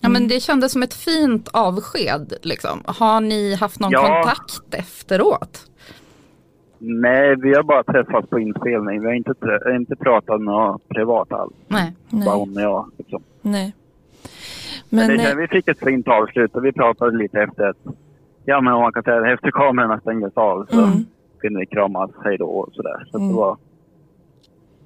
[0.00, 2.32] Ja, men det kändes som ett fint avsked.
[2.42, 2.82] Liksom.
[2.84, 4.00] Har ni haft någon Ja.
[4.22, 5.66] kontakt efteråt?
[6.78, 9.00] Nej, vi har bara träffats på inspelning.
[9.00, 9.34] Vi har inte,
[9.76, 11.52] inte pratat något privat alls.
[11.68, 11.92] Nej.
[12.10, 12.90] Bara hon och jag.
[12.98, 13.22] Liksom.
[13.42, 13.74] Nej.
[14.88, 17.76] Men Men, det, eh, vi fick ett fint avslut och vi pratade lite efter ett,
[18.44, 21.04] ja men man kan säga efter kamerorna stängdes av så Mm.
[21.40, 23.06] kunde vi kramas hej då och sådär.
[23.10, 23.28] Så att Mm.
[23.28, 23.56] det var,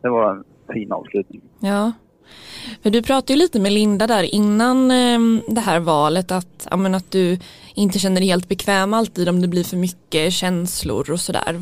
[0.03, 1.43] det var en fin avslutning.
[1.61, 1.93] Ja.
[2.83, 6.77] För du pratade ju lite med Linda där innan eh, det här valet att, ja,
[6.77, 7.39] men att du
[7.75, 11.53] inte känner dig helt bekväm alltid om det blir för mycket känslor och sådär.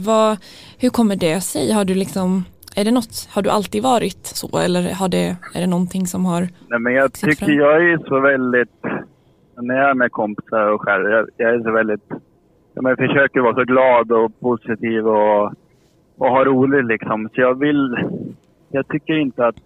[0.78, 1.72] Hur kommer det sig?
[1.72, 2.44] Har du liksom,
[2.76, 6.24] är det något, har du alltid varit så eller har det, är det någonting som
[6.24, 7.54] har Nej, men jag tycker fram.
[7.54, 8.82] jag är så väldigt,
[9.56, 12.04] när jag är med kompisar och själv, jag, jag är så väldigt,
[12.74, 15.52] ja, men jag försöker vara så glad och positiv och,
[16.18, 17.28] och ha roligt liksom.
[17.34, 17.96] Så jag vill,
[18.70, 19.56] jag tycker inte att,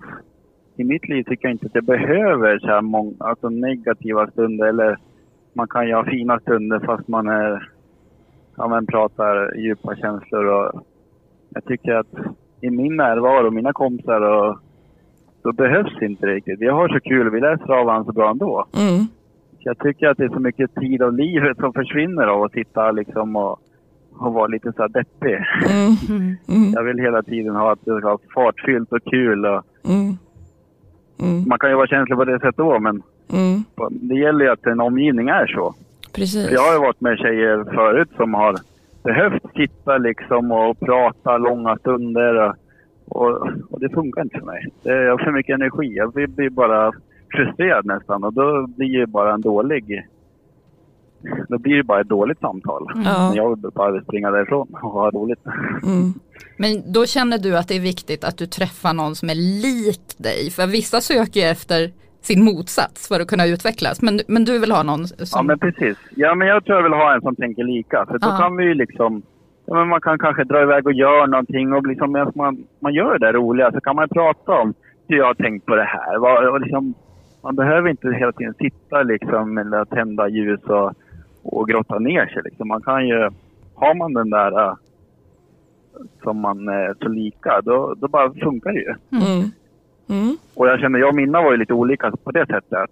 [0.78, 4.66] i mitt liv tycker jag inte att jag behöver så här många, alltså negativa stunder
[4.66, 4.98] eller
[5.52, 7.70] man kan ju ha fina stunder fast man är,
[8.56, 10.82] ja men pratar djupa känslor och
[11.48, 12.06] jag tycker att
[12.60, 14.58] i min närvaro, mina kompisar och
[15.42, 16.60] då behövs inte det riktigt.
[16.60, 18.66] Vi har så kul, vi läser av varandra så bra ändå.
[18.76, 19.04] Mm.
[19.56, 22.52] Så jag tycker att det är så mycket tid av livet som försvinner av att
[22.52, 23.60] sitta liksom och,
[24.12, 25.38] och vara lite så här deppig.
[26.10, 26.36] Mm.
[26.48, 26.72] Mm.
[26.72, 29.46] Jag vill hela tiden ha att det ska vara fartfyllt och kul.
[29.46, 29.64] Och,
[31.20, 31.48] Mm.
[31.48, 33.02] Man kan ju vara känslig på det sättet då, men
[33.32, 33.64] Mm.
[33.90, 35.74] det gäller ju att en omgivning är så.
[36.14, 36.50] Precis.
[36.50, 38.56] Jag har ju varit med tjejer förut som har
[39.02, 42.54] behövt sitta liksom och prata långa stunder.
[43.08, 43.30] Och,
[43.70, 44.66] och, det funkar inte för mig.
[44.82, 45.96] Det, jag har för mycket energi.
[45.96, 46.92] Jag blir, blir bara
[47.32, 50.06] frustrerad nästan och då blir det bara en dålig...
[51.48, 52.86] Då blir det bara ett dåligt samtal.
[53.04, 53.32] Ja.
[53.34, 55.38] Jag vill bara springa därifrån och ha roligt.
[55.82, 56.12] Mm.
[56.56, 60.14] Men då känner du att det är viktigt att du träffar någon som är lik
[60.18, 60.50] dig.
[60.50, 64.02] För vissa söker ju efter sin motsats för att kunna utvecklas.
[64.02, 65.46] Men, men du vill ha någon Ja, som...
[65.46, 65.96] men precis.
[66.16, 68.06] Ja, men jag tror jag vill ha en som tänker lika.
[68.06, 68.36] För då Ja.
[68.36, 69.22] kan vi ju liksom...
[69.66, 72.94] Ja, men man kan kanske dra iväg och göra någonting och liksom, medan man, man
[72.94, 74.74] gör det där roliga så kan man prata om
[75.08, 76.24] hur jag har tänkt på det här.
[76.52, 76.94] Och liksom,
[77.42, 80.92] man behöver inte hela tiden sitta liksom eller tända ljus och,
[81.42, 82.42] och grotta ner sig.
[82.44, 82.68] Liksom.
[82.68, 83.30] Man kan ju...
[83.74, 84.74] Har man den där äh,
[86.22, 88.94] som man är så lika, då, då bara funkar det ju.
[89.12, 89.50] Mm.
[90.08, 90.36] Mm.
[90.54, 92.72] Och jag känner, jag och Minna var ju lite olika på det sättet.
[92.72, 92.90] att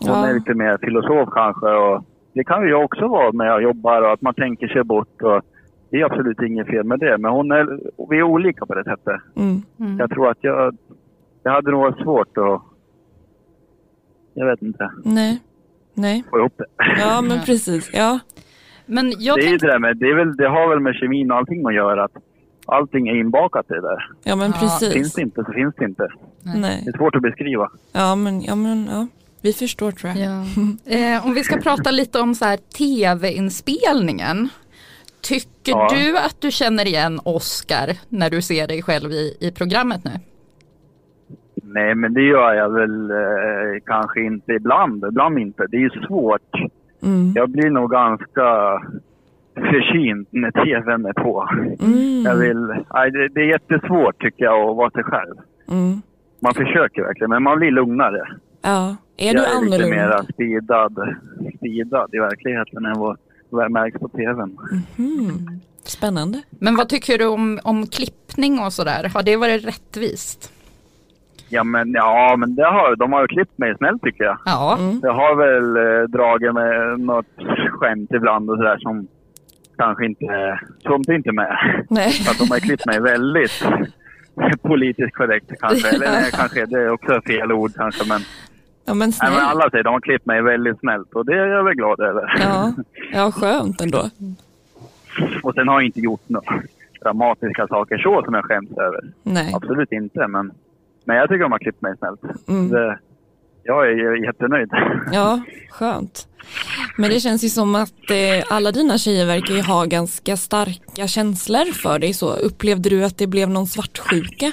[0.00, 0.26] Hon Ja.
[0.28, 4.02] är lite mer filosof kanske och det kan ju jag också vara när jag jobbar
[4.02, 5.42] och att man tänker sig bort och
[5.90, 7.18] det är absolut inget fel med det.
[7.18, 7.80] Men hon är,
[8.10, 9.20] vi är olika på det sättet.
[9.36, 9.62] Mm.
[9.98, 10.76] Jag tror att jag,
[11.42, 12.62] det hade nog varit svårt att,
[14.34, 15.42] jag vet inte, Nej.
[15.96, 16.24] Nej.
[16.30, 16.64] få ihop det.
[16.98, 17.90] Ja men precis.
[17.92, 18.18] Ja.
[18.86, 19.66] Men jag det är tänkte...
[19.66, 22.04] det där med, det, är väl, det har väl med kemin och allting att göra.
[22.04, 22.12] Att
[22.66, 24.10] allting är inbakat i det där.
[24.24, 24.92] Ja men precis.
[24.92, 26.08] Finns det inte så finns det inte.
[26.42, 26.82] Nej.
[26.84, 27.70] Det är svårt att beskriva.
[27.92, 29.06] Ja men, ja men ja.
[29.40, 30.26] Vi förstår tror jag.
[30.26, 30.44] Ja.
[30.96, 34.48] Eh, om vi ska prata lite om så här tv-inspelningen.
[35.20, 35.88] Tycker Ja.
[35.90, 40.10] du att du känner igen Oscar när du ser dig själv i, i programmet nu?
[41.66, 45.04] Nej, men det gör jag väl eh, kanske inte ibland.
[45.04, 45.66] Ibland inte.
[45.66, 46.54] Det är ju svårt.
[47.02, 47.32] Mm.
[47.34, 48.80] Jag blir nog ganska
[49.54, 51.48] förkyld när tvn är på.
[51.80, 52.22] Mm.
[52.22, 55.34] Jag vill, nej, det, det är jättesvårt tycker jag att vara sig själv.
[55.68, 56.02] Mm.
[56.40, 58.28] Man försöker verkligen, men man blir lugnare.
[58.62, 58.96] Ja.
[59.16, 60.92] Är jag du är lite mer speedad,
[61.56, 63.18] speedad i verkligheten än vad,
[63.50, 64.58] vad märks på tvn.
[64.98, 65.60] Mm.
[65.84, 66.42] Spännande.
[66.50, 69.10] Men vad tycker du om, om klippning och sådär?
[69.14, 70.52] Har det varit rättvist?
[71.48, 74.38] Ja, men, ja, men det har, de har ju klippt mig snällt tycker jag.
[74.44, 74.78] Ja.
[75.02, 77.26] Jag har väl eh, dragit med något
[77.70, 79.06] skämt ibland och sådär som
[79.78, 80.24] kanske inte,
[80.84, 81.84] är inte med.
[81.90, 82.10] Nej.
[82.10, 83.64] Så att de har klippt mig väldigt
[84.62, 85.88] politiskt korrekt kanske.
[85.88, 88.20] Eller nej, kanske, det är också fel ord kanske men.
[88.88, 89.32] Ja men Nej, snäll.
[89.32, 92.00] men alla säger de har klippt mig väldigt snällt och det är jag väl glad
[92.00, 92.34] över.
[92.40, 92.72] Ja.
[93.12, 94.10] ja, skönt ändå.
[95.42, 96.62] Och sen har jag inte gjort några
[97.02, 99.00] dramatiska saker så som jag skäms över.
[99.22, 99.52] Nej.
[99.54, 100.52] Absolut inte men,
[101.06, 102.20] men jag tycker de har klippt mig snällt.
[102.48, 102.68] Mm.
[102.68, 102.98] Det,
[103.62, 104.70] jag är jättenöjd.
[105.12, 105.40] Ja,
[105.70, 106.28] skönt.
[106.96, 111.06] Men det känns ju som att eh, alla dina tjejer verkar ju ha ganska starka
[111.06, 112.36] känslor för dig så.
[112.36, 114.52] Upplevde du att det blev någon svartsjuka?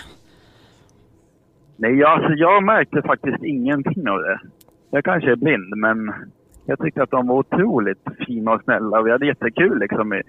[1.77, 4.39] Nej, jag, alltså, jag märkte faktiskt ingenting av det.
[4.91, 6.13] jag kanske är blind, men
[6.65, 9.01] jag tyckte att de var otroligt fina och snälla.
[9.01, 10.21] Vi hade jättekul liksom i,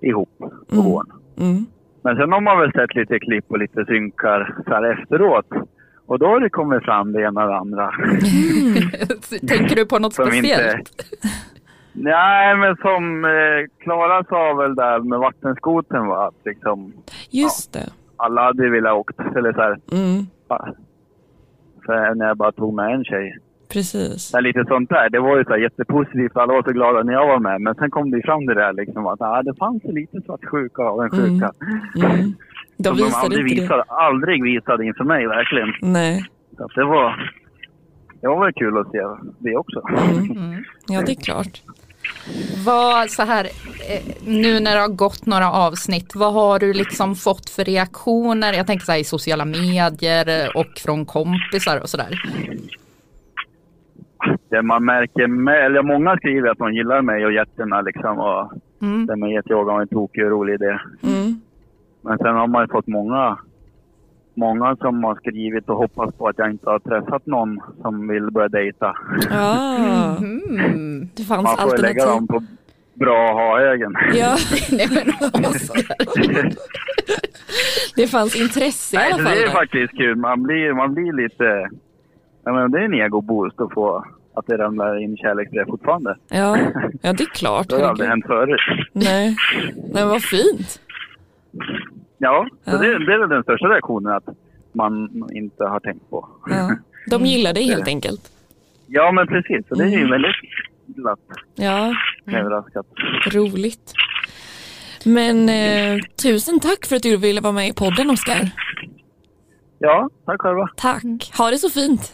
[0.00, 0.30] ihop
[0.68, 1.12] på gården.
[1.36, 1.66] Mm.
[2.02, 5.46] Men sen har man väl sett lite klipp och lite synkar så här efteråt.
[6.06, 7.90] Och då har det kommit fram det ena och det andra.
[9.48, 10.92] Tänker du på något Som inte- speciellt?
[11.92, 13.30] Nej, men som eh,
[13.84, 16.92] Klara sa väl där med vattenskoten var att liksom
[17.30, 17.88] Just det.
[18.16, 19.20] alla hade velat åkt.
[19.36, 20.26] Eller så här, Mm.
[20.48, 20.68] ja.
[21.86, 23.36] för när jag bara tog med en tjej.
[23.72, 24.32] Precis.
[24.34, 25.10] Här, lite sånt där.
[25.10, 26.36] Det var ju så här jättepositivt.
[26.36, 27.60] Alla var så glada när jag var med.
[27.60, 30.20] Men sen kom det ju fram det där liksom att ah, det fanns ju lite
[30.20, 31.52] svartsjuka och en sjuka.
[31.96, 32.34] Mm.
[32.76, 33.60] De Som de visade aldrig inte det.
[33.62, 35.68] visade, aldrig visade inför mig verkligen.
[35.82, 36.24] Nej.
[36.56, 37.32] Så det var...
[38.20, 38.98] Det var väl kul att se
[39.38, 39.82] det också.
[39.88, 40.64] Mm.
[40.88, 41.62] Ja, det är klart.
[42.66, 47.14] Vad så här, eh, nu när det har gått några avsnitt, vad har du liksom
[47.14, 48.52] fått för reaktioner?
[48.52, 52.20] Jag tänker så här i sociala medier och från kompisar och sådär.
[54.48, 58.18] Det man märker med, eller många skriver att de gillar mig och hjärterna liksom.
[58.18, 58.52] Och
[58.82, 59.06] Mm.
[59.06, 60.78] det med jag har en tokig och rolig idé.
[61.02, 61.40] Mm.
[62.02, 63.38] Men sen har man ju fått många,
[64.34, 68.30] många som har skrivit och hoppats på att jag inte har träffat någon som vill
[68.30, 68.96] börja dejta.
[69.30, 70.16] Ah.
[70.16, 71.08] Mm.
[71.16, 72.46] Det fanns Man får ju lägga dem alternativ.
[72.94, 73.94] på bra ha-ögon.
[74.14, 74.36] Ja,
[74.72, 75.12] Nej, men
[77.96, 79.34] det fanns intresse i alla fall.
[79.34, 80.16] det är faktiskt kul.
[80.16, 81.68] Man blir, man blir lite...
[82.44, 84.04] Menar, det är en egoboost att få
[84.38, 86.16] att det ramlar in kärleksbrev fortfarande.
[86.28, 86.58] Ja,
[87.02, 87.68] ja, det är klart.
[87.68, 88.60] Det har aldrig hänt förut.
[88.92, 89.36] Nej,
[89.94, 90.80] men vad fint.
[92.18, 92.78] Ja, så Ja.
[92.78, 94.24] Det, det är väl den största reaktionen att
[94.72, 96.28] man inte har tänkt på.
[96.50, 96.76] Ja.
[97.10, 98.20] De gillar dig helt enkelt.
[98.86, 99.68] Ja, men precis.
[99.68, 100.10] Så det är ju Mm.
[100.10, 100.36] väldigt
[100.86, 101.18] glatt
[101.54, 101.94] Ja,
[102.26, 102.86] överraskat.
[103.32, 103.92] roligt.
[105.04, 108.50] Men eh, tusen tack för att du ville vara med i podden, Oskar.
[109.78, 110.68] Ja, tack själva.
[110.76, 111.02] Tack.
[111.38, 112.12] Ha det så fint.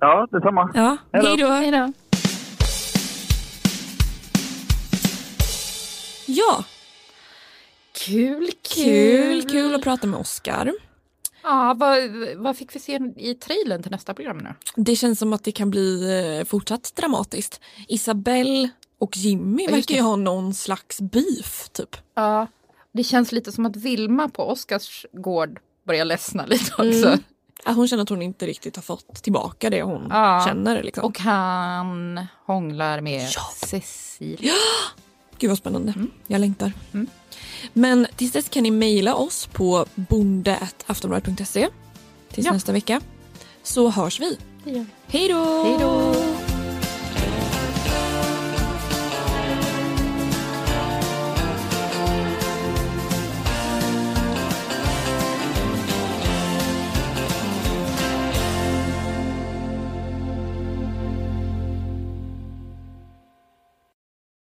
[0.00, 0.70] Ja, detsamma.
[0.74, 1.46] Ja, Hej då.
[1.48, 1.92] hej då.
[6.26, 6.64] Ja,
[8.06, 10.72] Kul, kul, kul att prata med Oskar.
[11.42, 11.98] Ja, vad,
[12.36, 14.54] vad fick vi se i trailern till nästa program nu?
[14.76, 17.60] Det känns som att det kan bli eh, fortsatt dramatiskt.
[17.88, 21.96] Isabelle och Jimmy Ja, verkar ju ha någon slags beef, typ.
[22.14, 22.46] Ja,
[22.92, 27.06] det känns lite som att Vilma på Oskars gård börjar ledsna lite också.
[27.08, 27.18] Mm.
[27.64, 30.44] Ja, hon känner att hon inte riktigt har fått tillbaka det hon Ja.
[30.46, 30.82] känner.
[30.82, 31.04] Liksom.
[31.04, 33.28] Och han hånglar med
[33.66, 34.52] Cecilia.
[35.38, 35.94] Gud vad spännande.
[36.26, 36.72] Jag längtar.
[37.72, 41.68] Men tills dess kan ni mejla oss på bonde.aftonbladet.se
[42.32, 42.52] tills Ja.
[42.52, 43.00] nästa vecka.
[43.62, 44.38] Så hörs vi.
[45.06, 45.62] Hej då!
[45.64, 46.14] Hej då!